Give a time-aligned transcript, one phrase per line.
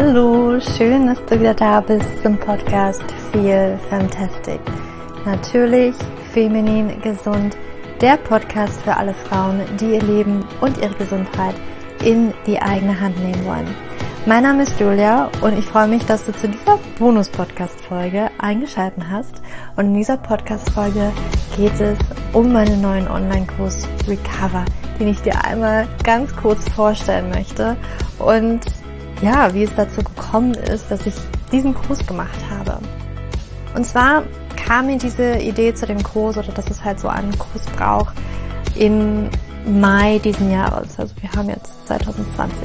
[0.00, 3.02] Hallo, schön, dass du wieder da bist zum Podcast
[3.32, 4.60] Feel Fantastic.
[5.24, 5.96] Natürlich
[6.32, 7.56] feminin gesund,
[8.00, 11.56] der Podcast für alle Frauen, die ihr Leben und ihre Gesundheit
[12.04, 13.74] in die eigene Hand nehmen wollen.
[14.24, 19.42] Mein Name ist Julia und ich freue mich, dass du zu dieser Bonus-Podcast-Folge eingeschaltet hast.
[19.74, 21.10] Und in dieser Podcast-Folge
[21.56, 21.98] geht es
[22.32, 24.64] um meinen neuen Online-Kurs Recover,
[25.00, 27.76] den ich dir einmal ganz kurz vorstellen möchte
[28.20, 28.60] und
[29.22, 31.14] ja, wie es dazu gekommen ist, dass ich
[31.50, 32.78] diesen Kurs gemacht habe.
[33.74, 34.22] Und zwar
[34.56, 38.14] kam mir diese Idee zu dem Kurs oder dass es halt so einen Kurs braucht
[38.76, 39.30] im
[39.66, 40.98] Mai diesen Jahres.
[40.98, 42.58] Also wir haben jetzt 2020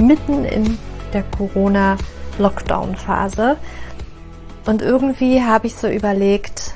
[0.00, 0.78] mitten in
[1.12, 3.56] der Corona-Lockdown-Phase.
[4.66, 6.74] Und irgendwie habe ich so überlegt,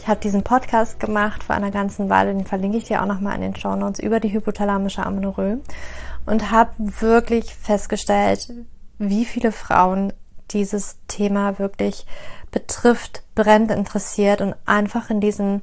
[0.00, 3.36] ich habe diesen Podcast gemacht vor einer ganzen Weile, den verlinke ich dir auch nochmal
[3.36, 5.60] in den Show Notes über die hypothalamische Amenorrhoe
[6.26, 8.52] und habe wirklich festgestellt,
[8.98, 10.12] wie viele Frauen
[10.50, 12.06] dieses Thema wirklich
[12.50, 15.62] betrifft, brennt, interessiert und einfach in diesem,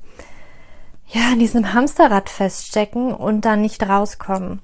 [1.07, 4.61] ja, in diesem Hamsterrad feststecken und dann nicht rauskommen.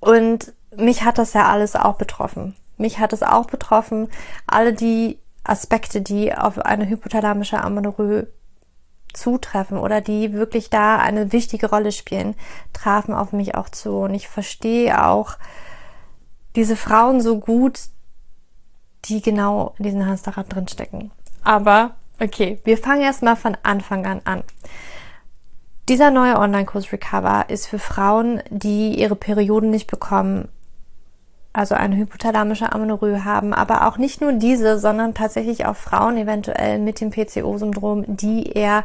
[0.00, 2.56] Und mich hat das ja alles auch betroffen.
[2.76, 4.08] Mich hat es auch betroffen.
[4.46, 8.28] Alle die Aspekte, die auf eine hypothalamische Amenorrhoe
[9.18, 12.34] zutreffen oder die wirklich da eine wichtige Rolle spielen,
[12.72, 13.98] trafen auf mich auch zu.
[13.98, 15.36] Und ich verstehe auch
[16.56, 17.80] diese Frauen so gut,
[19.04, 21.10] die genau in diesen Hamsterrad drinstecken.
[21.44, 24.42] Aber okay, wir fangen erstmal von Anfang an an.
[25.88, 30.48] Dieser neue Online-Kurs Recover ist für Frauen, die ihre Perioden nicht bekommen,
[31.58, 36.78] also eine hypothalamische Amenorrhoe haben, aber auch nicht nur diese, sondern tatsächlich auch Frauen eventuell
[36.78, 38.84] mit dem PCO-Syndrom, die eher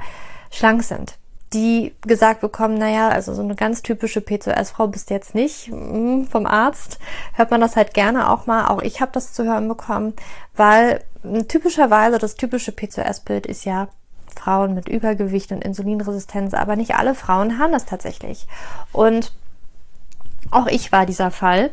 [0.50, 1.16] schlank sind,
[1.54, 6.26] die gesagt bekommen, naja, also so eine ganz typische PCOS-Frau bist du jetzt nicht hm,
[6.26, 6.98] vom Arzt,
[7.34, 10.14] hört man das halt gerne auch mal, auch ich habe das zu hören bekommen,
[10.56, 11.02] weil
[11.48, 13.88] typischerweise das typische PCOS-Bild ist ja
[14.36, 18.48] Frauen mit Übergewicht und Insulinresistenz, aber nicht alle Frauen haben das tatsächlich.
[18.92, 19.32] Und
[20.50, 21.72] auch ich war dieser Fall.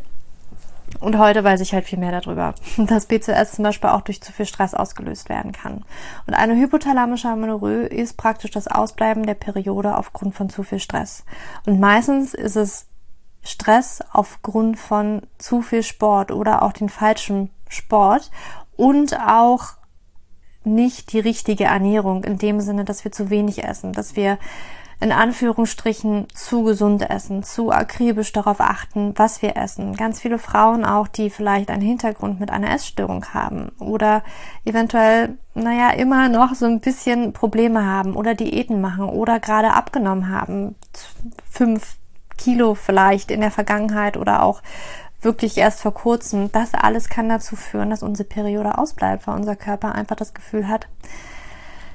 [0.98, 4.32] Und heute weiß ich halt viel mehr darüber, dass PCOS zum Beispiel auch durch zu
[4.32, 5.84] viel Stress ausgelöst werden kann.
[6.26, 11.24] Und eine hypothalamische Amenorrhoe ist praktisch das Ausbleiben der Periode aufgrund von zu viel Stress.
[11.66, 12.86] Und meistens ist es
[13.42, 18.30] Stress aufgrund von zu viel Sport oder auch den falschen Sport
[18.76, 19.80] und auch
[20.64, 24.38] nicht die richtige Ernährung in dem Sinne, dass wir zu wenig essen, dass wir
[25.00, 29.96] in Anführungsstrichen zu gesund essen, zu akribisch darauf achten, was wir essen.
[29.96, 34.22] Ganz viele Frauen auch, die vielleicht einen Hintergrund mit einer Essstörung haben oder
[34.66, 40.28] eventuell, naja, immer noch so ein bisschen Probleme haben oder Diäten machen oder gerade abgenommen
[40.28, 40.74] haben.
[41.48, 41.96] Fünf
[42.36, 44.62] Kilo vielleicht in der Vergangenheit oder auch
[45.22, 46.52] wirklich erst vor kurzem.
[46.52, 50.68] Das alles kann dazu führen, dass unsere Periode ausbleibt, weil unser Körper einfach das Gefühl
[50.68, 50.88] hat,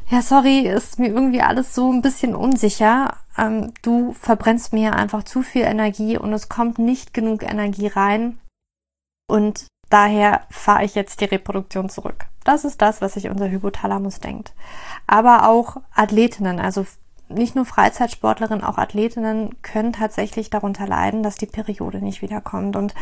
[0.09, 3.17] ja, sorry, ist mir irgendwie alles so ein bisschen unsicher.
[3.37, 8.37] Ähm, du verbrennst mir einfach zu viel Energie und es kommt nicht genug Energie rein.
[9.27, 12.25] Und daher fahre ich jetzt die Reproduktion zurück.
[12.43, 14.53] Das ist das, was sich unser Hypothalamus denkt.
[15.07, 16.85] Aber auch Athletinnen, also
[17.27, 22.75] nicht nur Freizeitsportlerinnen, auch Athletinnen können tatsächlich darunter leiden, dass die Periode nicht wiederkommt.
[22.75, 22.93] Und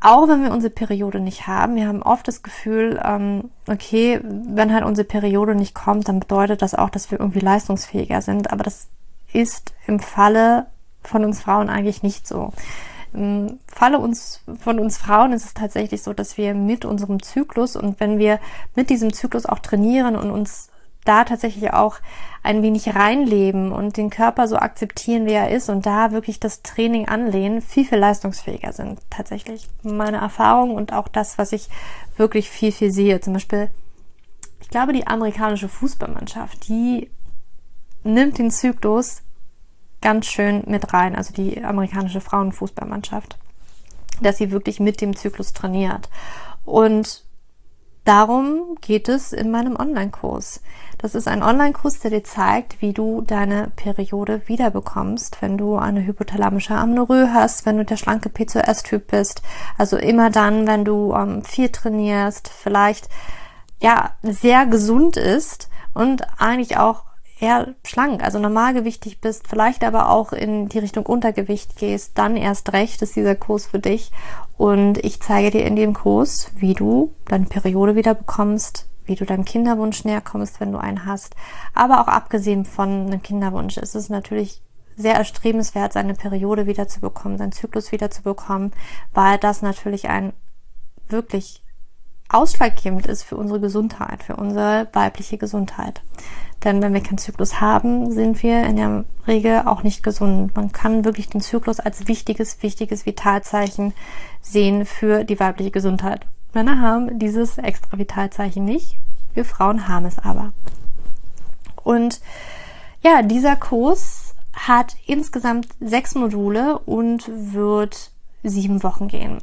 [0.00, 4.72] auch wenn wir unsere Periode nicht haben, wir haben oft das Gefühl, ähm, okay, wenn
[4.72, 8.52] halt unsere Periode nicht kommt, dann bedeutet das auch, dass wir irgendwie leistungsfähiger sind.
[8.52, 8.88] Aber das
[9.32, 10.66] ist im Falle
[11.02, 12.52] von uns Frauen eigentlich nicht so.
[13.12, 17.74] Im Falle uns, von uns Frauen ist es tatsächlich so, dass wir mit unserem Zyklus
[17.74, 18.38] und wenn wir
[18.76, 20.70] mit diesem Zyklus auch trainieren und uns
[21.08, 21.96] da tatsächlich auch
[22.42, 26.62] ein wenig reinleben und den Körper so akzeptieren, wie er ist und da wirklich das
[26.62, 29.00] Training anlehnen, viel, viel leistungsfähiger sind.
[29.10, 31.68] Tatsächlich meine Erfahrung und auch das, was ich
[32.16, 33.20] wirklich viel, viel sehe.
[33.20, 33.70] Zum Beispiel,
[34.60, 37.10] ich glaube, die amerikanische Fußballmannschaft, die
[38.04, 39.22] nimmt den Zyklus
[40.00, 43.36] ganz schön mit rein, also die amerikanische Frauenfußballmannschaft,
[44.22, 46.08] dass sie wirklich mit dem Zyklus trainiert.
[46.64, 47.24] Und
[48.08, 50.62] Darum geht es in meinem Online-Kurs.
[50.96, 56.06] Das ist ein Online-Kurs, der dir zeigt, wie du deine Periode wiederbekommst, wenn du eine
[56.06, 59.42] hypothalamische Amenorrhoe hast, wenn du der schlanke PCOS-Typ bist.
[59.76, 63.10] Also immer dann, wenn du ähm, viel trainierst, vielleicht
[63.78, 67.04] ja sehr gesund ist und eigentlich auch
[67.40, 72.72] eher schlank, also normalgewichtig bist, vielleicht aber auch in die Richtung Untergewicht gehst, dann erst
[72.72, 74.10] recht ist dieser Kurs für dich.
[74.58, 79.24] Und ich zeige dir in dem Kurs, wie du deine Periode wieder bekommst, wie du
[79.24, 81.36] deinem Kinderwunsch näher kommst, wenn du einen hast.
[81.74, 84.60] Aber auch abgesehen von einem Kinderwunsch ist es natürlich
[84.96, 88.72] sehr erstrebenswert, seine Periode wieder zu bekommen, seinen Zyklus wieder zu bekommen,
[89.14, 90.32] weil das natürlich ein
[91.08, 91.62] wirklich
[92.28, 96.02] ausschlaggebend ist für unsere Gesundheit, für unsere weibliche Gesundheit.
[96.64, 100.56] Denn wenn wir keinen Zyklus haben, sind wir in der Regel auch nicht gesund.
[100.56, 103.94] Man kann wirklich den Zyklus als wichtiges, wichtiges Vitalzeichen
[104.50, 106.26] sehen für die weibliche Gesundheit.
[106.54, 108.96] Männer haben dieses extra Vitalzeichen nicht.
[109.34, 110.52] Wir Frauen haben es aber.
[111.84, 112.20] Und
[113.02, 118.10] ja, dieser Kurs hat insgesamt sechs Module und wird
[118.42, 119.38] sieben Wochen gehen.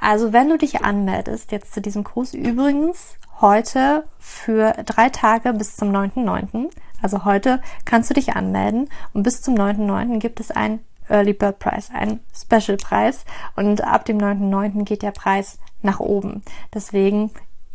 [0.00, 5.76] Also wenn du dich anmeldest jetzt zu diesem Kurs, übrigens heute für drei Tage bis
[5.76, 6.70] zum 9.9.
[7.02, 10.18] Also heute kannst du dich anmelden und bis zum 9.9.
[10.18, 13.24] gibt es einen Early Bird Price, einen Special Preis
[13.54, 14.84] und ab dem 9.9.
[14.84, 16.42] geht der Preis nach oben.
[16.74, 17.30] Deswegen,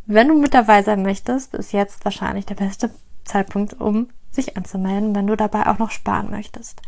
[0.06, 2.92] wenn du mit dabei sein möchtest, ist jetzt wahrscheinlich der beste
[3.24, 6.82] Zeitpunkt, um sich anzumelden, wenn du dabei auch noch sparen möchtest.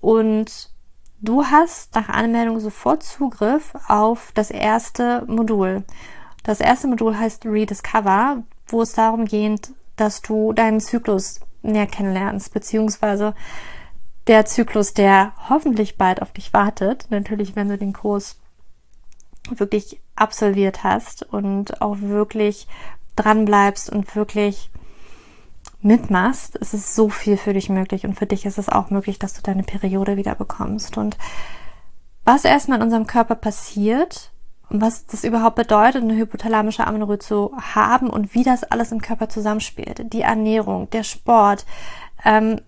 [0.00, 0.70] Und
[1.20, 5.84] du hast nach Anmeldung sofort Zugriff auf das erste Modul.
[6.42, 12.52] Das erste Modul heißt Rediscover, wo es darum geht, dass du deinen Zyklus näher kennenlernst,
[12.52, 13.34] beziehungsweise
[14.26, 17.06] der Zyklus, der hoffentlich bald auf dich wartet.
[17.10, 18.38] Natürlich, wenn du den Kurs
[19.50, 22.66] wirklich absolviert hast und auch wirklich
[23.16, 24.70] dran bleibst und wirklich
[25.80, 29.18] mitmachst, ist es so viel für dich möglich und für dich ist es auch möglich,
[29.18, 30.96] dass du deine Periode wieder bekommst.
[30.96, 31.18] Und
[32.24, 34.30] was erstmal in unserem Körper passiert,
[34.70, 39.02] und was das überhaupt bedeutet, eine hypothalamische Amenorrhoe zu haben und wie das alles im
[39.02, 40.12] Körper zusammenspielt.
[40.12, 41.66] Die Ernährung, der Sport,
[42.24, 42.60] ähm,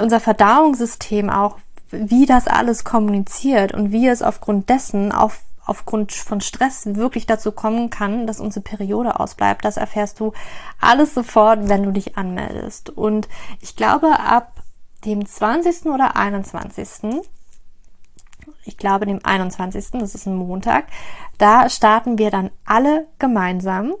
[0.00, 1.58] unser Verdauungssystem auch,
[1.90, 7.52] wie das alles kommuniziert und wie es aufgrund dessen auf, aufgrund von Stress wirklich dazu
[7.52, 9.64] kommen kann, dass unsere Periode ausbleibt.
[9.64, 10.32] Das erfährst du
[10.80, 12.90] alles sofort, wenn du dich anmeldest.
[12.90, 13.28] Und
[13.60, 14.52] ich glaube, ab
[15.04, 15.86] dem 20.
[15.86, 17.22] oder 21
[18.66, 20.86] ich glaube, dem 21., das ist ein Montag,
[21.38, 23.94] da starten wir dann alle gemeinsam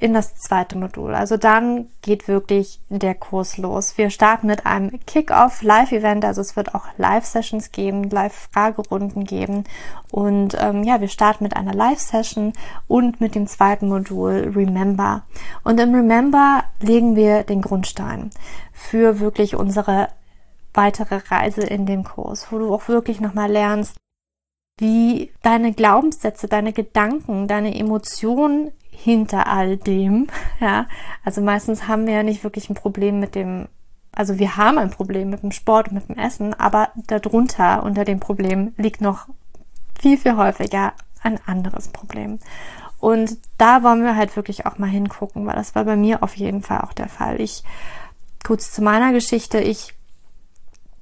[0.00, 1.14] in das zweite Modul.
[1.14, 3.98] Also dann geht wirklich der Kurs los.
[3.98, 9.64] Wir starten mit einem Kick-Off Live-Event, also es wird auch Live-Sessions geben, Live-Fragerunden geben
[10.12, 12.52] und ähm, ja, wir starten mit einer Live-Session
[12.86, 15.24] und mit dem zweiten Modul Remember.
[15.64, 18.30] Und im Remember legen wir den Grundstein
[18.72, 20.08] für wirklich unsere
[20.74, 23.96] weitere Reise in dem Kurs, wo du auch wirklich nochmal lernst,
[24.78, 28.70] wie deine Glaubenssätze, deine Gedanken, deine Emotionen
[29.02, 30.26] hinter all dem,
[30.60, 30.86] ja,
[31.24, 33.68] also meistens haben wir ja nicht wirklich ein Problem mit dem,
[34.12, 38.04] also wir haben ein Problem mit dem Sport und mit dem Essen, aber darunter, unter
[38.04, 39.28] dem Problem liegt noch
[39.98, 40.92] viel, viel häufiger
[41.22, 42.38] ein anderes Problem.
[43.00, 46.36] Und da wollen wir halt wirklich auch mal hingucken, weil das war bei mir auf
[46.36, 47.40] jeden Fall auch der Fall.
[47.40, 47.62] Ich,
[48.44, 49.94] kurz zu meiner Geschichte, ich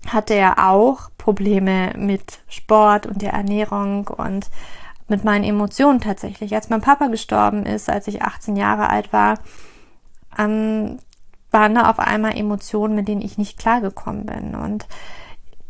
[0.07, 4.51] hatte er auch Probleme mit Sport und der Ernährung und
[5.09, 6.55] mit meinen Emotionen tatsächlich.
[6.55, 9.39] Als mein Papa gestorben ist, als ich 18 Jahre alt war,
[10.39, 10.99] ähm,
[11.51, 14.55] waren da auf einmal Emotionen, mit denen ich nicht klargekommen bin.
[14.55, 14.87] Und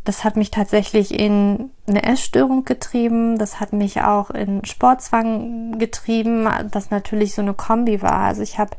[0.07, 3.37] das hat mich tatsächlich in eine Essstörung getrieben.
[3.37, 8.19] Das hat mich auch in Sportzwang getrieben, das natürlich so eine Kombi war.
[8.19, 8.71] Also ich habe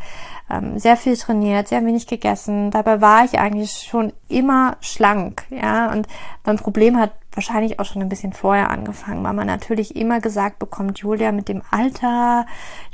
[0.50, 2.70] ähm, sehr viel trainiert, sehr wenig gegessen.
[2.70, 5.92] Dabei war ich eigentlich schon immer schlank, ja.
[5.92, 6.08] Und
[6.46, 10.58] mein Problem hat wahrscheinlich auch schon ein bisschen vorher angefangen, weil man natürlich immer gesagt
[10.58, 12.46] bekommt, Julia, mit dem Alter,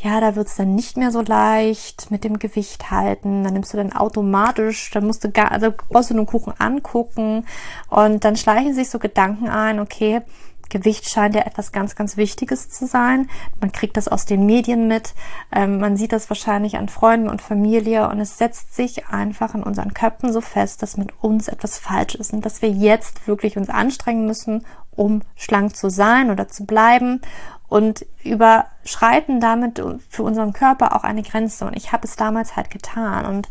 [0.02, 3.42] ja, da wird's dann nicht mehr so leicht mit dem Gewicht halten.
[3.42, 7.46] Dann nimmst du dann automatisch, dann musst du gar, also brauchst du den Kuchen angucken
[7.88, 10.20] und dann schleichen sich so Gedanken ein, okay,
[10.70, 13.28] Gewicht scheint ja etwas ganz, ganz Wichtiges zu sein.
[13.60, 15.14] Man kriegt das aus den Medien mit.
[15.52, 19.62] Ähm, man sieht das wahrscheinlich an Freunden und Familie und es setzt sich einfach in
[19.62, 23.56] unseren Köpfen so fest, dass mit uns etwas falsch ist und dass wir jetzt wirklich
[23.56, 24.64] uns anstrengen müssen,
[24.96, 27.20] um schlank zu sein oder zu bleiben
[27.74, 31.66] und überschreiten damit für unseren Körper auch eine Grenze.
[31.66, 33.48] Und ich habe es damals halt getan und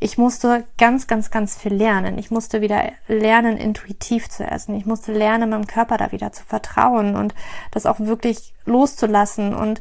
[0.00, 2.18] ich musste ganz, ganz, ganz viel lernen.
[2.18, 4.74] Ich musste wieder lernen, intuitiv zu essen.
[4.74, 7.32] Ich musste lernen, meinem Körper da wieder zu vertrauen und
[7.70, 9.80] das auch wirklich loszulassen und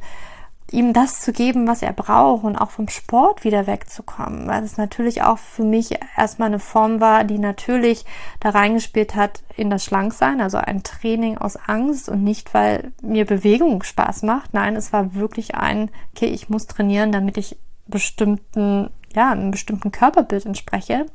[0.71, 4.77] ihm das zu geben, was er braucht und auch vom Sport wieder wegzukommen, weil es
[4.77, 8.05] natürlich auch für mich erstmal eine Form war, die natürlich
[8.39, 13.25] da reingespielt hat in das Schlanksein, also ein Training aus Angst und nicht, weil mir
[13.25, 14.53] Bewegung Spaß macht.
[14.53, 17.57] Nein, es war wirklich ein, okay, ich muss trainieren, damit ich
[17.88, 21.05] bestimmten ja, einem bestimmten Körperbild entspreche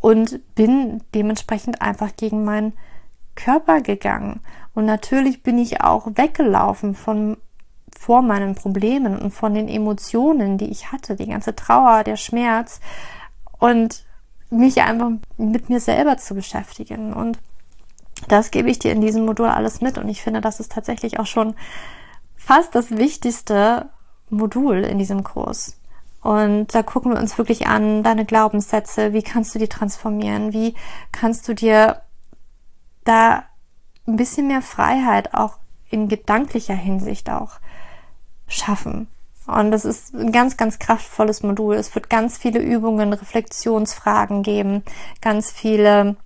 [0.00, 2.72] und bin dementsprechend einfach gegen meinen
[3.34, 4.40] Körper gegangen.
[4.74, 7.36] Und natürlich bin ich auch weggelaufen von
[8.02, 12.80] vor meinen Problemen und von den Emotionen, die ich hatte, die ganze Trauer, der Schmerz
[13.60, 14.04] und
[14.50, 17.12] mich einfach mit mir selber zu beschäftigen.
[17.12, 17.38] Und
[18.26, 19.98] das gebe ich dir in diesem Modul alles mit.
[19.98, 21.54] Und ich finde, das ist tatsächlich auch schon
[22.34, 23.88] fast das wichtigste
[24.30, 25.78] Modul in diesem Kurs.
[26.22, 30.74] Und da gucken wir uns wirklich an, deine Glaubenssätze, wie kannst du die transformieren, wie
[31.12, 32.02] kannst du dir
[33.04, 33.44] da
[34.08, 37.60] ein bisschen mehr Freiheit auch in gedanklicher Hinsicht auch
[38.52, 39.08] schaffen.
[39.46, 41.74] Und das ist ein ganz, ganz kraftvolles Modul.
[41.74, 44.84] Es wird ganz viele Übungen, Reflexionsfragen geben,
[45.20, 46.16] ganz viele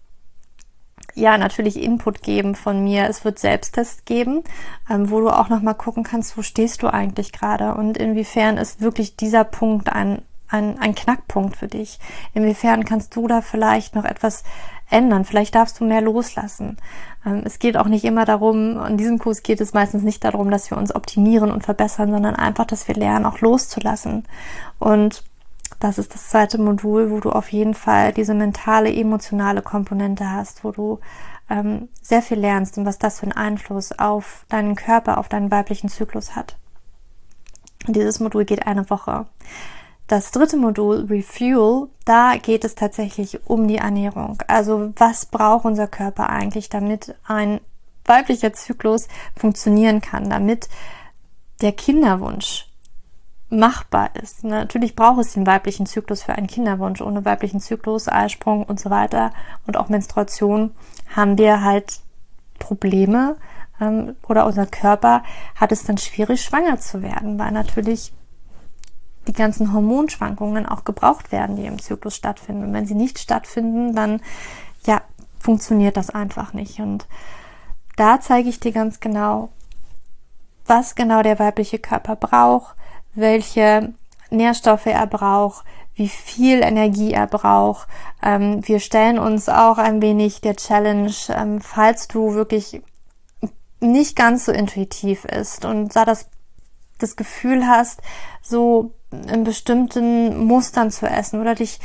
[1.17, 3.09] ja, natürlich Input geben von mir.
[3.09, 4.45] Es wird Selbsttest geben,
[4.89, 8.83] ähm, wo du auch nochmal gucken kannst, wo stehst du eigentlich gerade und inwiefern ist
[8.83, 11.99] wirklich dieser Punkt ein, ein, ein Knackpunkt für dich.
[12.35, 14.45] Inwiefern kannst du da vielleicht noch etwas
[14.91, 15.25] ändern?
[15.25, 16.77] Vielleicht darfst du mehr loslassen.
[17.25, 20.51] Ähm, es geht auch nicht immer darum, in diesem Kurs geht es meistens nicht darum,
[20.51, 24.25] dass wir uns optimieren und verbessern, sondern einfach, dass wir lernen, auch loszulassen.
[24.79, 25.25] Und
[25.81, 30.65] das ist das zweite Modul, wo du auf jeden Fall diese mentale, emotionale Komponente hast,
[30.65, 31.01] wo du
[31.51, 35.51] ähm, sehr viel lernst und was das für einen Einfluss auf deinen Körper, auf deinen
[35.51, 36.57] weiblichen Zyklus hat.
[37.87, 39.27] Und dieses Modul geht eine Woche.
[40.07, 44.39] Das dritte Modul, Refuel, da geht es tatsächlich um die Ernährung.
[44.47, 47.61] Also was braucht unser Körper eigentlich, damit ein
[48.05, 50.69] weiblicher Zyklus funktionieren kann, damit
[51.61, 52.69] der Kinderwunsch
[53.49, 54.45] machbar ist.
[54.45, 57.01] Natürlich braucht es den weiblichen Zyklus für einen Kinderwunsch.
[57.01, 59.33] Ohne weiblichen Zyklus, Eisprung und so weiter
[59.67, 60.75] und auch Menstruation
[61.15, 62.01] haben wir halt
[62.59, 63.37] Probleme
[63.81, 65.23] ähm, oder unser Körper
[65.55, 68.13] hat es dann schwierig, schwanger zu werden, weil natürlich
[69.27, 72.65] die ganzen Hormonschwankungen auch gebraucht werden, die im Zyklus stattfinden.
[72.65, 74.21] Und wenn sie nicht stattfinden, dann
[74.87, 75.03] ja,
[75.39, 76.81] funktioniert das einfach nicht.
[76.81, 77.07] Und
[77.97, 79.51] da zeige ich dir ganz genau,
[80.67, 82.77] was genau der weibliche Körper braucht,
[83.15, 83.95] welche
[84.31, 85.65] Nährstoffe er braucht,
[85.95, 87.89] wie viel Energie er braucht.
[88.23, 92.83] Ähm, wir stellen uns auch ein wenig der Challenge, ähm, falls du wirklich
[93.81, 96.29] nicht ganz so intuitiv ist und da das,
[96.99, 98.01] das Gefühl hast,
[98.43, 101.79] so in bestimmten Mustern zu essen oder dich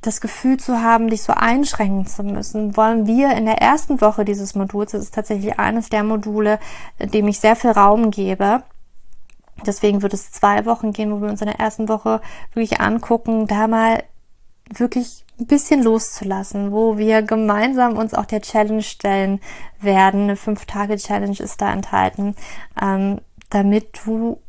[0.00, 4.24] das Gefühl zu haben, dich so einschränken zu müssen, wollen wir in der ersten Woche
[4.24, 6.58] dieses Moduls, das ist tatsächlich eines der Module,
[6.98, 8.62] dem ich sehr viel Raum gebe,
[9.66, 12.20] Deswegen wird es zwei Wochen gehen, wo wir uns in der ersten Woche
[12.52, 14.02] wirklich angucken, da mal
[14.70, 19.40] wirklich ein bisschen loszulassen, wo wir gemeinsam uns auch der Challenge stellen
[19.80, 20.24] werden.
[20.24, 22.34] Eine Fünf-Tage-Challenge ist da enthalten,
[22.80, 23.20] ähm,
[23.50, 24.40] damit du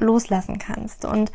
[0.00, 1.04] loslassen kannst.
[1.04, 1.30] Und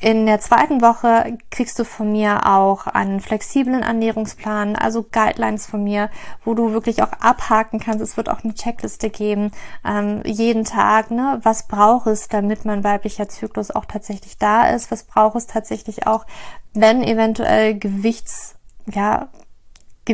[0.00, 5.84] in der zweiten Woche kriegst du von mir auch einen flexiblen Ernährungsplan, also Guidelines von
[5.84, 6.08] mir,
[6.42, 8.00] wo du wirklich auch abhaken kannst.
[8.00, 9.50] Es wird auch eine Checkliste geben,
[9.84, 11.40] ähm, jeden Tag, ne?
[11.42, 14.90] Was braucht es, damit mein weiblicher Zyklus auch tatsächlich da ist?
[14.90, 16.24] Was braucht es tatsächlich auch,
[16.72, 18.54] wenn eventuell Gewichts,
[18.86, 19.28] ja,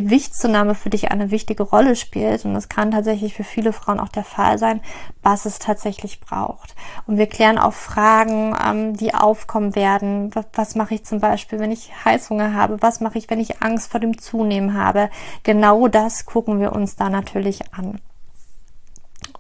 [0.00, 4.11] Gewichtszunahme für dich eine wichtige Rolle spielt, und das kann tatsächlich für viele Frauen auch
[4.11, 4.81] der Fall sein,
[5.23, 6.75] was es tatsächlich braucht.
[7.07, 10.35] Und wir klären auch Fragen, ähm, die aufkommen werden.
[10.35, 12.83] Was, was mache ich zum Beispiel, wenn ich Heißhunger habe?
[12.83, 15.09] Was mache ich, wenn ich Angst vor dem Zunehmen habe?
[15.45, 18.00] Genau das gucken wir uns da natürlich an.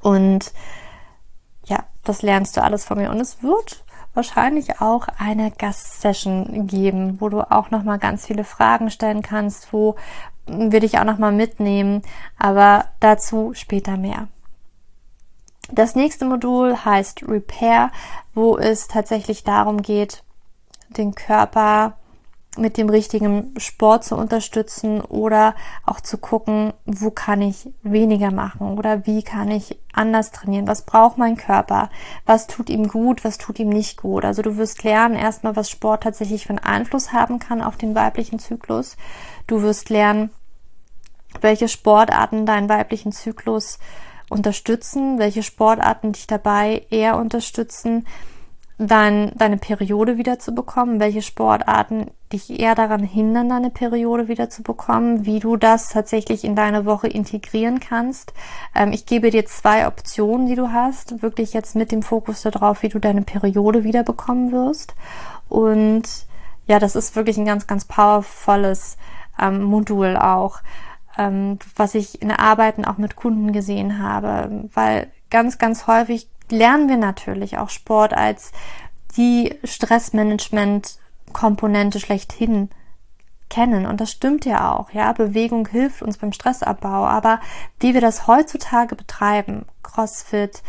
[0.00, 0.52] Und
[1.66, 3.10] ja, das lernst du alles von mir.
[3.10, 3.84] Und es wird
[4.14, 9.72] wahrscheinlich auch eine Gastsession geben, wo du auch noch mal ganz viele Fragen stellen kannst,
[9.74, 9.96] wo
[10.46, 12.02] würde ich auch noch mal mitnehmen,
[12.38, 14.28] aber dazu später mehr.
[15.70, 17.90] Das nächste Modul heißt Repair,
[18.34, 20.22] wo es tatsächlich darum geht,
[20.90, 21.96] den Körper
[22.58, 28.78] mit dem richtigen Sport zu unterstützen oder auch zu gucken, wo kann ich weniger machen
[28.78, 31.90] oder wie kann ich anders trainieren, was braucht mein Körper,
[32.24, 34.24] was tut ihm gut, was tut ihm nicht gut.
[34.24, 37.94] Also du wirst lernen erstmal, was Sport tatsächlich für einen Einfluss haben kann auf den
[37.94, 38.96] weiblichen Zyklus.
[39.46, 40.30] Du wirst lernen,
[41.40, 43.78] welche Sportarten deinen weiblichen Zyklus
[44.28, 48.06] unterstützen, welche Sportarten dich dabei eher unterstützen,
[48.78, 54.50] dann deine Periode wieder zu bekommen, welche Sportarten dich eher daran hindern, deine Periode wieder
[54.50, 58.34] zu bekommen, wie du das tatsächlich in deine Woche integrieren kannst.
[58.74, 62.82] Ähm, ich gebe dir zwei Optionen, die du hast, wirklich jetzt mit dem Fokus darauf,
[62.82, 64.94] wie du deine Periode wieder bekommen wirst.
[65.48, 66.04] Und
[66.66, 68.98] ja, das ist wirklich ein ganz, ganz powervolles
[69.40, 70.60] ähm, Modul auch
[71.18, 76.88] ähm, was ich in Arbeiten auch mit Kunden gesehen habe, weil ganz, ganz häufig lernen
[76.88, 78.52] wir natürlich auch Sport als
[79.16, 82.70] die Stressmanagement-Komponente schlechthin
[83.48, 83.86] kennen.
[83.86, 85.12] Und das stimmt ja auch, ja.
[85.12, 87.06] Bewegung hilft uns beim Stressabbau.
[87.06, 87.38] Aber
[87.80, 90.62] wie wir das heutzutage betreiben, CrossFit,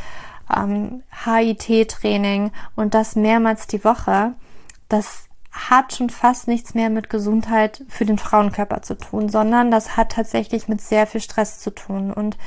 [0.56, 4.34] ähm, HIT-Training und das mehrmals die Woche,
[4.88, 5.27] das
[5.70, 10.14] hat schon fast nichts mehr mit Gesundheit für den Frauenkörper zu tun, sondern das hat
[10.14, 12.12] tatsächlich mit sehr viel Stress zu tun.
[12.12, 12.38] Und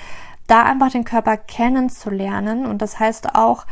[0.46, 3.66] da einfach den Körper kennenzulernen und das heißt auch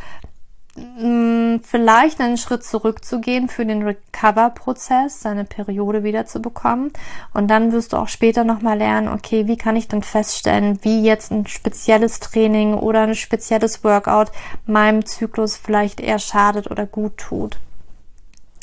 [1.01, 6.93] Mm, vielleicht einen Schritt zurückzugehen für den Recover-Prozess, seine Periode wiederzubekommen.
[7.35, 11.03] Und dann wirst du auch später nochmal lernen, okay, wie kann ich denn feststellen, wie
[11.03, 14.31] jetzt ein spezielles Training oder ein spezielles Workout
[14.67, 17.59] meinem Zyklus vielleicht eher schadet oder gut tut.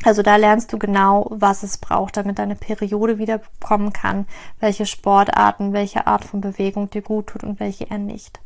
[0.05, 4.27] Also da lernst du genau, was es braucht, damit deine Periode wiederkommen kann,
[4.59, 8.39] welche Sportarten, welche Art von Bewegung dir gut tut und welche eher nicht.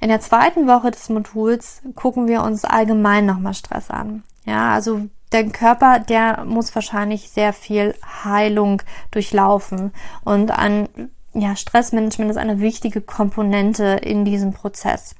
[0.00, 4.24] In der zweiten Woche des Moduls gucken wir uns allgemein nochmal Stress an.
[4.44, 9.92] Ja, also der Körper, der muss wahrscheinlich sehr viel Heilung durchlaufen
[10.24, 10.88] und an
[11.32, 15.14] ja, Stressmanagement ist eine wichtige Komponente in diesem Prozess.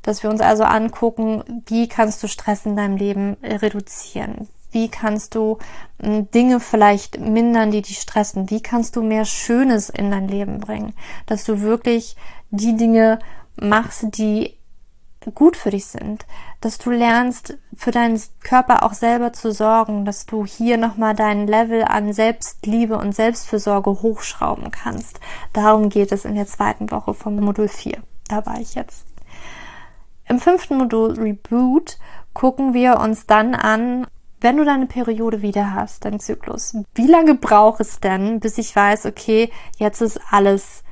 [0.00, 4.48] Dass wir uns also angucken, wie kannst du Stress in deinem Leben reduzieren?
[4.72, 5.58] Wie kannst du
[6.02, 8.50] hm, Dinge vielleicht mindern, die dich stressen?
[8.50, 10.94] Wie kannst du mehr Schönes in dein Leben bringen?
[11.26, 12.16] Dass du wirklich
[12.50, 13.18] die Dinge
[13.56, 14.58] machst, die
[15.30, 16.26] gut für dich sind,
[16.60, 21.46] dass du lernst, für deinen Körper auch selber zu sorgen, dass du hier nochmal dein
[21.46, 25.20] Level an Selbstliebe und Selbstfürsorge hochschrauben kannst.
[25.52, 27.98] Darum geht es in der zweiten Woche vom Modul 4.
[28.28, 29.06] Da war ich jetzt.
[30.28, 31.98] Im fünften Modul Reboot
[32.32, 34.06] gucken wir uns dann an,
[34.42, 38.74] wenn du deine Periode wieder hast, deinen Zyklus, wie lange braucht es denn, bis ich
[38.74, 40.82] weiß, okay, jetzt ist alles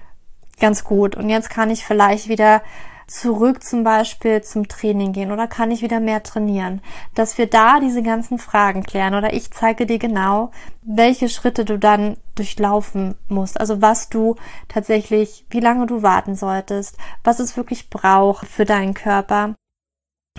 [0.61, 1.16] ganz gut.
[1.16, 2.62] Und jetzt kann ich vielleicht wieder
[3.11, 6.80] zurück zum Beispiel zum Training gehen oder kann ich wieder mehr trainieren?
[7.14, 10.52] Dass wir da diese ganzen Fragen klären oder ich zeige dir genau,
[10.83, 13.59] welche Schritte du dann durchlaufen musst.
[13.59, 14.37] Also was du
[14.69, 19.57] tatsächlich, wie lange du warten solltest, was es wirklich braucht für deinen Körper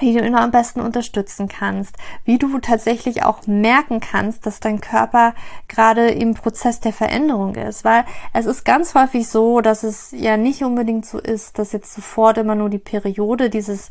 [0.01, 4.81] wie du ihn am besten unterstützen kannst, wie du tatsächlich auch merken kannst, dass dein
[4.81, 5.34] Körper
[5.67, 10.37] gerade im Prozess der Veränderung ist, weil es ist ganz häufig so, dass es ja
[10.37, 13.90] nicht unbedingt so ist, dass jetzt sofort immer nur die Periode dieses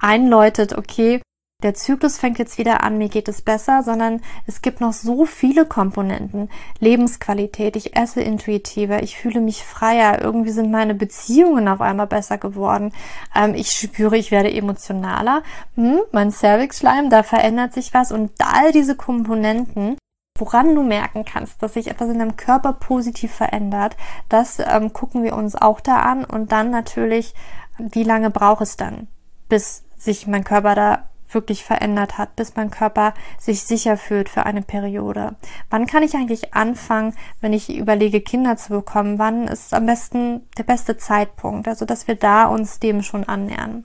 [0.00, 1.20] einläutet, okay,
[1.62, 5.26] der Zyklus fängt jetzt wieder an, mir geht es besser, sondern es gibt noch so
[5.26, 6.48] viele Komponenten.
[6.78, 12.38] Lebensqualität, ich esse intuitiver, ich fühle mich freier, irgendwie sind meine Beziehungen auf einmal besser
[12.38, 12.92] geworden,
[13.34, 15.42] ähm, ich spüre, ich werde emotionaler,
[15.74, 19.96] hm, mein Cervix-Schleim, da verändert sich was und all diese Komponenten,
[20.38, 23.96] woran du merken kannst, dass sich etwas in deinem Körper positiv verändert,
[24.28, 27.34] das ähm, gucken wir uns auch da an und dann natürlich,
[27.78, 29.08] wie lange braucht es dann,
[29.48, 34.46] bis sich mein Körper da wirklich verändert hat, bis mein Körper sich sicher fühlt für
[34.46, 35.36] eine Periode.
[35.70, 39.18] Wann kann ich eigentlich anfangen, wenn ich überlege, Kinder zu bekommen?
[39.18, 41.68] Wann ist am besten der beste Zeitpunkt?
[41.68, 43.84] Also, dass wir da uns dem schon annähern.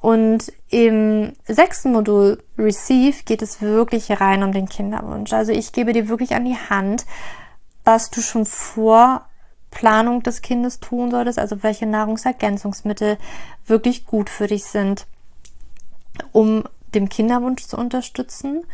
[0.00, 5.32] Und im sechsten Modul Receive geht es wirklich rein um den Kinderwunsch.
[5.32, 7.06] Also ich gebe dir wirklich an die Hand,
[7.82, 9.26] was du schon vor
[9.70, 13.18] Planung des Kindes tun solltest, also welche Nahrungsergänzungsmittel
[13.66, 15.06] wirklich gut für dich sind,
[16.32, 16.64] um
[16.96, 18.64] dem Kinderwunsch zu unterstützen,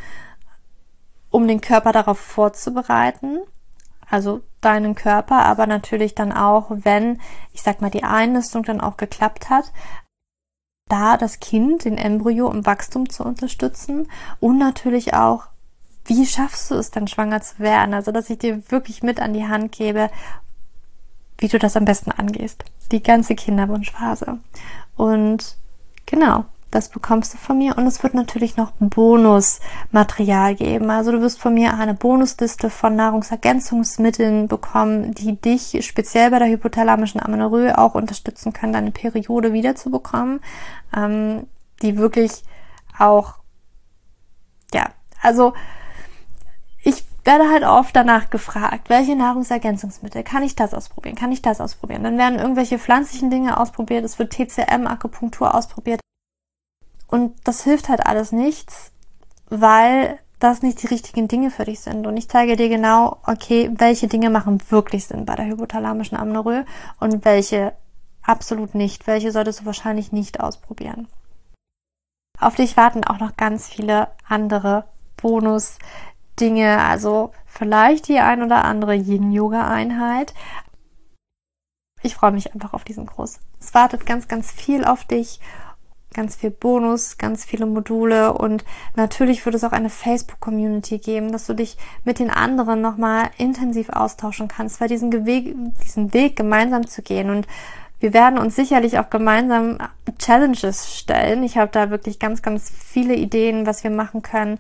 [1.30, 3.40] um den Körper darauf vorzubereiten,
[4.08, 7.20] also deinen Körper, aber natürlich dann auch, wenn,
[7.52, 9.72] ich sag mal, die Einnistung dann auch geklappt hat,
[10.88, 14.08] da das Kind, den Embryo im Wachstum zu unterstützen
[14.40, 15.46] und natürlich auch,
[16.04, 17.94] wie schaffst du es dann schwanger zu werden?
[17.94, 20.11] Also, dass ich dir wirklich mit an die Hand gebe,
[21.38, 22.64] wie du das am besten angehst.
[22.90, 24.38] Die ganze Kinderwunschphase.
[24.96, 25.56] Und
[26.06, 30.90] genau, das bekommst du von mir und es wird natürlich noch Bonusmaterial geben.
[30.90, 36.48] Also du wirst von mir eine Bonusliste von Nahrungsergänzungsmitteln bekommen, die dich speziell bei der
[36.48, 40.40] hypothalamischen Amenorrhoe auch unterstützen können, deine Periode wiederzubekommen,
[40.96, 41.46] ähm,
[41.82, 42.42] die wirklich
[42.98, 43.35] auch,
[44.72, 44.87] ja,
[45.20, 45.52] also
[46.82, 51.61] ich werde halt oft danach gefragt, welche Nahrungsergänzungsmittel, kann ich das ausprobieren, kann ich das
[51.61, 52.02] ausprobieren?
[52.02, 56.00] Dann werden irgendwelche pflanzlichen Dinge ausprobiert, es wird TCM, Akupunktur ausprobiert.
[57.12, 58.90] Und das hilft halt alles nichts,
[59.51, 62.07] weil das nicht die richtigen Dinge für dich sind.
[62.07, 66.64] Und ich zeige dir genau, okay, welche Dinge machen wirklich Sinn bei der hypothalamischen Amnorrhoe
[67.01, 67.75] und welche
[68.22, 69.07] absolut nicht.
[69.07, 71.07] Welche solltest du wahrscheinlich nicht ausprobieren.
[72.40, 74.87] Auf dich warten auch noch ganz viele andere
[75.18, 80.33] Bonus-Dinge, also vielleicht die ein oder andere Yin-Yoga-Einheit.
[82.01, 83.38] Ich freue mich einfach auf diesen Kurs.
[83.61, 85.40] Es wartet ganz, ganz viel auf dich
[86.12, 88.64] ganz viel Bonus, ganz viele Module und
[88.96, 93.88] natürlich wird es auch eine Facebook-Community geben, dass du dich mit den anderen nochmal intensiv
[93.90, 97.46] austauschen kannst, weil diesen Weg, diesen Weg gemeinsam zu gehen und
[98.01, 99.79] wir werden uns sicherlich auch gemeinsam
[100.18, 101.44] Challenges stellen.
[101.44, 104.59] Ich habe da wirklich ganz, ganz viele Ideen, was wir machen können.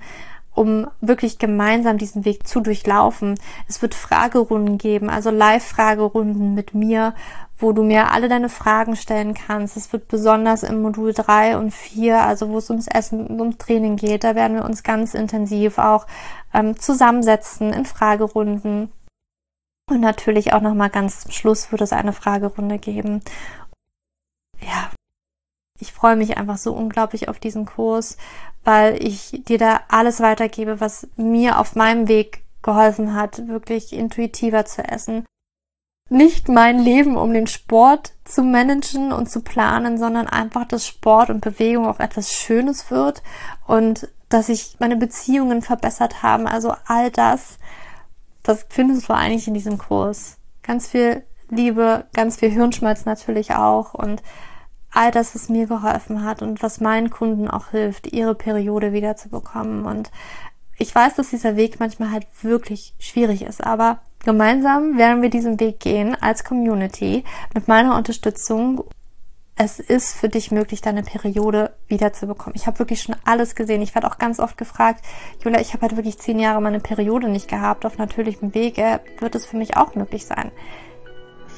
[0.54, 3.38] um wirklich gemeinsam diesen Weg zu durchlaufen.
[3.68, 7.14] Es wird Fragerunden geben, also Live-Fragerunden mit mir,
[7.62, 9.76] wo du mir alle deine Fragen stellen kannst.
[9.76, 13.58] Es wird besonders im Modul 3 und 4, also wo es ums Essen und ums
[13.58, 16.06] Training geht, da werden wir uns ganz intensiv auch
[16.52, 18.92] ähm, zusammensetzen in Fragerunden.
[19.88, 23.22] Und natürlich auch nochmal ganz zum Schluss wird es eine Fragerunde geben.
[24.60, 24.90] Ja,
[25.80, 28.16] ich freue mich einfach so unglaublich auf diesen Kurs,
[28.64, 34.64] weil ich dir da alles weitergebe, was mir auf meinem Weg geholfen hat, wirklich intuitiver
[34.64, 35.24] zu essen.
[36.12, 41.30] Nicht mein Leben um den Sport zu managen und zu planen, sondern einfach, dass Sport
[41.30, 43.22] und Bewegung auch etwas Schönes wird
[43.66, 46.46] und dass sich meine Beziehungen verbessert haben.
[46.46, 47.56] Also all das,
[48.42, 50.36] das findest du eigentlich in diesem Kurs.
[50.62, 54.22] Ganz viel Liebe, ganz viel Hirnschmalz natürlich auch und
[54.90, 59.86] all das, was mir geholfen hat und was meinen Kunden auch hilft, ihre Periode wiederzubekommen.
[59.86, 60.10] Und
[60.76, 65.58] ich weiß, dass dieser Weg manchmal halt wirklich schwierig ist, aber gemeinsam werden wir diesen
[65.60, 68.84] Weg gehen als Community mit meiner Unterstützung.
[69.54, 72.56] Es ist für dich möglich, deine Periode wiederzubekommen.
[72.56, 73.82] Ich habe wirklich schon alles gesehen.
[73.82, 75.04] Ich werde auch ganz oft gefragt,
[75.44, 77.84] Julia, ich habe halt wirklich zehn Jahre meine Periode nicht gehabt.
[77.84, 80.50] Auf natürlichem Wege wird es für mich auch möglich sein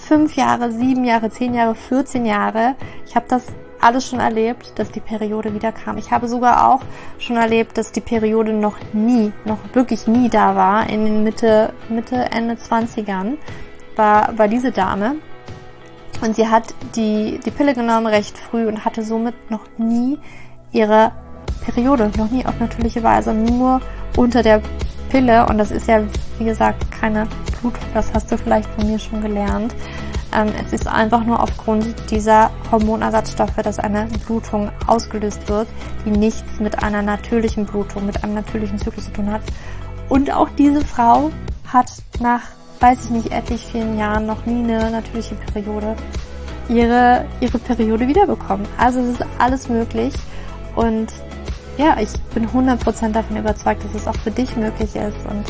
[0.05, 2.77] fünf Jahre, sieben Jahre, zehn Jahre, 14 Jahre.
[3.07, 3.44] Ich habe das
[3.84, 5.98] alles schon erlebt, dass die Periode wieder kam.
[5.98, 6.80] Ich habe sogar auch
[7.18, 10.88] schon erlebt, dass die Periode noch nie, noch wirklich nie da war.
[10.88, 13.34] In den Mitte, Mitte, Ende 20ern
[13.96, 15.16] war, war diese Dame.
[16.22, 20.18] Und sie hat die, die Pille genommen recht früh und hatte somit noch nie
[20.72, 21.12] ihre
[21.64, 23.80] Periode, noch nie auf natürliche Weise, nur
[24.16, 24.62] unter der
[25.10, 25.46] Pille.
[25.46, 26.02] Und das ist ja,
[26.38, 27.26] wie gesagt, keine
[27.60, 29.74] Blutung, das hast du vielleicht von mir schon gelernt.
[30.34, 35.68] Ähm, es ist einfach nur aufgrund dieser Hormonersatzstoffe, dass eine Blutung ausgelöst wird,
[36.04, 39.42] die nichts mit einer natürlichen Blutung, mit einem natürlichen Zyklus zu tun hat.
[40.08, 41.30] Und auch diese Frau
[41.72, 41.86] hat
[42.20, 42.42] nach,
[42.80, 45.96] weiß ich nicht, etlich vielen Jahren noch nie eine natürliche Periode
[46.68, 48.66] ihre, ihre Periode wiederbekommen.
[48.78, 50.14] Also es ist alles möglich
[50.76, 51.08] und
[51.76, 55.44] ja, ich bin 100% davon überzeugt, dass es auch für dich möglich ist und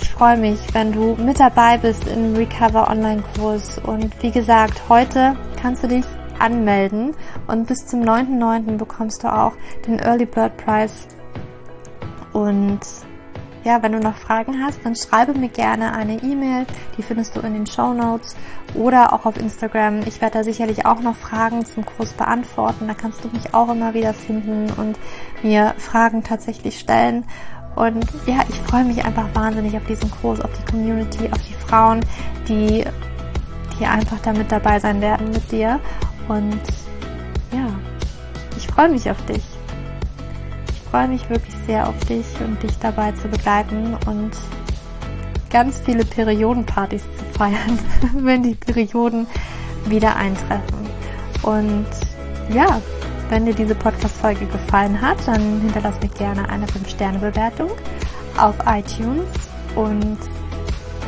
[0.00, 3.78] ich freue mich, wenn du mit dabei bist im Recover Online Kurs.
[3.78, 6.04] Und wie gesagt, heute kannst du dich
[6.38, 7.14] anmelden
[7.46, 8.76] und bis zum 9.9.
[8.76, 9.52] bekommst du auch
[9.86, 11.06] den Early Bird Prize.
[12.32, 12.80] Und
[13.68, 16.64] ja, wenn du noch Fragen hast, dann schreibe mir gerne eine E-Mail.
[16.96, 18.34] Die findest du in den Show Notes
[18.72, 20.00] oder auch auf Instagram.
[20.06, 22.88] Ich werde da sicherlich auch noch Fragen zum Kurs beantworten.
[22.88, 24.98] Da kannst du mich auch immer wieder finden und
[25.42, 27.26] mir Fragen tatsächlich stellen.
[27.76, 31.66] Und ja, ich freue mich einfach wahnsinnig auf diesen Kurs, auf die Community, auf die
[31.66, 32.00] Frauen,
[32.48, 32.86] die,
[33.78, 35.78] die einfach da mit dabei sein werden mit dir.
[36.26, 36.62] Und
[37.52, 37.68] ja,
[38.56, 39.44] ich freue mich auf dich.
[40.88, 44.30] Ich freue mich wirklich sehr auf dich und dich dabei zu begleiten und
[45.50, 47.78] ganz viele Periodenpartys zu feiern,
[48.14, 49.26] wenn die Perioden
[49.84, 50.88] wieder eintreffen.
[51.42, 51.84] Und
[52.48, 52.80] ja,
[53.28, 57.70] wenn dir diese Podcast-Folge gefallen hat, dann hinterlass mir gerne eine 5-Sterne-Bewertung
[58.38, 59.28] auf iTunes
[59.74, 60.16] und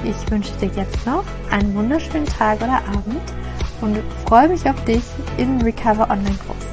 [0.05, 3.33] ich wünsche dir jetzt noch einen wunderschönen Tag oder Abend
[3.81, 5.05] und freue mich auf dich
[5.39, 6.67] im Recover Online Kurs.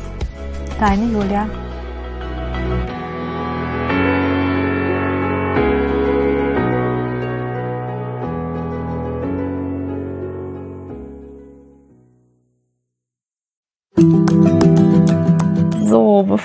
[0.77, 1.47] Deine Julia.